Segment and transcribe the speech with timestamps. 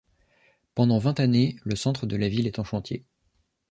[0.73, 3.05] Pendant vingt années, le centre de la ville est en chantier.